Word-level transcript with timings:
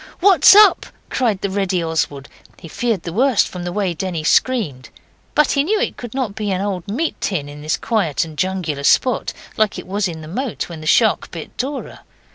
'What's 0.19 0.55
up?' 0.55 0.87
cried 1.11 1.41
the 1.41 1.49
ready 1.51 1.83
Oswald; 1.83 2.27
he 2.57 2.67
feared 2.67 3.03
the 3.03 3.13
worst 3.13 3.47
from 3.47 3.65
the 3.65 3.71
way 3.71 3.93
Denny 3.93 4.23
screamed, 4.23 4.89
but 5.35 5.51
he 5.51 5.63
knew 5.63 5.79
it 5.79 5.95
could 5.95 6.15
not 6.15 6.33
be 6.33 6.49
an 6.49 6.59
old 6.59 6.87
meat 6.87 7.21
tin 7.21 7.47
in 7.47 7.61
this 7.61 7.77
quiet 7.77 8.25
and 8.25 8.35
jungular 8.35 8.83
spot, 8.83 9.31
like 9.57 9.77
it 9.77 9.85
was 9.85 10.07
in 10.07 10.21
the 10.21 10.27
moat 10.27 10.69
when 10.69 10.81
the 10.81 10.87
shark 10.87 11.29
bit 11.29 11.55
Dora. 11.55 12.01